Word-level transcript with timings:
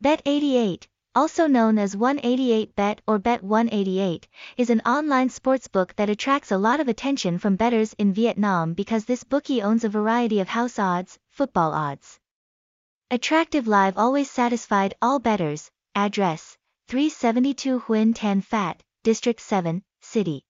Bet88, 0.00 0.86
also 1.16 1.48
known 1.48 1.76
as 1.76 1.96
188bet 1.96 3.00
or 3.08 3.18
Bet188, 3.18 4.26
is 4.56 4.70
an 4.70 4.80
online 4.86 5.28
sportsbook 5.28 5.96
that 5.96 6.08
attracts 6.08 6.52
a 6.52 6.58
lot 6.58 6.78
of 6.78 6.86
attention 6.86 7.38
from 7.38 7.56
bettors 7.56 7.94
in 7.94 8.12
Vietnam 8.12 8.74
because 8.74 9.06
this 9.06 9.24
bookie 9.24 9.60
owns 9.60 9.82
a 9.82 9.88
variety 9.88 10.38
of 10.38 10.46
house 10.46 10.78
odds, 10.78 11.18
football 11.30 11.72
odds. 11.72 12.20
Attractive 13.10 13.66
Live 13.66 13.98
always 13.98 14.30
satisfied 14.30 14.94
all 15.02 15.18
bettors. 15.18 15.68
Address 15.96 16.56
372 16.86 17.80
Huynh 17.80 18.14
Tan 18.14 18.40
Phat, 18.40 18.80
District 19.02 19.40
7, 19.40 19.82
City. 20.00 20.44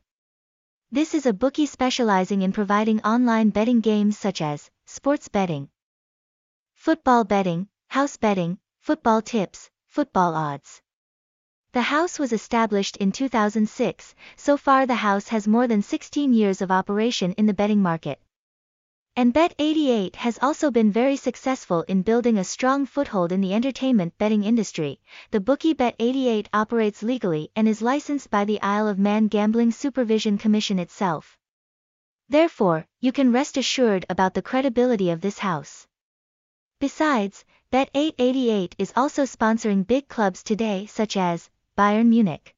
This 0.92 1.14
is 1.14 1.28
a 1.28 1.34
bookie 1.34 1.68
specializing 1.68 2.42
in 2.42 2.54
providing 2.54 3.02
online 3.02 3.52
betting 3.52 3.82
games 3.82 4.18
such 4.18 4.42
as 4.42 4.72
sports 4.88 5.28
betting, 5.28 5.70
football 6.74 7.24
betting, 7.24 7.68
house 7.88 8.18
betting, 8.18 8.58
football 8.88 9.22
tips, 9.22 9.70
football 9.88 10.34
odds. 10.34 10.82
The 11.74 11.82
house 11.82 12.18
was 12.18 12.32
established 12.32 12.96
in 12.96 13.12
2006, 13.12 14.16
so 14.38 14.56
far 14.56 14.86
the 14.86 14.96
house 14.96 15.28
has 15.28 15.46
more 15.46 15.68
than 15.68 15.82
16 15.82 16.32
years 16.32 16.62
of 16.62 16.72
operation 16.72 17.34
in 17.34 17.48
the 17.48 17.54
betting 17.54 17.82
market. 17.82 18.18
And 19.18 19.34
Bet88 19.34 20.16
has 20.16 20.40
also 20.42 20.72
been 20.72 20.90
very 20.90 21.18
successful 21.18 21.82
in 21.90 22.02
building 22.02 22.38
a 22.38 22.46
strong 22.46 22.86
foothold 22.86 23.34
in 23.34 23.42
the 23.42 23.54
entertainment 23.54 24.18
betting 24.18 24.46
industry. 24.46 25.02
The 25.32 25.42
bookie 25.42 25.76
Bet88 25.76 26.48
operates 26.54 27.04
legally 27.04 27.52
and 27.58 27.68
is 27.68 27.82
licensed 27.82 28.30
by 28.30 28.46
the 28.46 28.62
Isle 28.62 28.88
of 28.88 28.98
Man 28.98 29.28
Gambling 29.28 29.72
Supervision 29.72 30.38
Commission 30.38 30.80
itself. 30.80 31.38
Therefore, 32.30 32.88
you 33.02 33.12
can 33.12 33.34
rest 33.34 33.58
assured 33.58 34.06
about 34.10 34.34
the 34.34 34.42
credibility 34.42 35.10
of 35.10 35.20
this 35.20 35.40
house. 35.40 35.87
Besides, 36.80 37.44
Bet888 37.72 38.76
is 38.78 38.94
also 38.96 39.24
sponsoring 39.24 39.88
big 39.88 40.08
clubs 40.08 40.44
today 40.44 40.86
such 40.86 41.18
as 41.18 41.50
Bayern 41.76 42.06
Munich, 42.06 42.56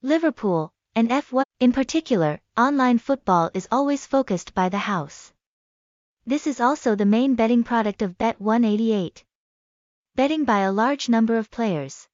Liverpool, 0.00 0.72
and 0.94 1.10
F1. 1.10 1.42
In 1.60 1.72
particular, 1.72 2.40
online 2.56 2.96
football 2.96 3.50
is 3.52 3.68
always 3.70 4.06
focused 4.06 4.54
by 4.54 4.70
the 4.70 4.78
house. 4.78 5.34
This 6.24 6.46
is 6.46 6.62
also 6.62 6.94
the 6.94 7.04
main 7.04 7.34
betting 7.34 7.62
product 7.62 8.00
of 8.00 8.16
Bet188. 8.16 9.22
Betting 10.14 10.46
by 10.46 10.60
a 10.60 10.72
large 10.72 11.10
number 11.10 11.36
of 11.36 11.50
players. 11.50 12.08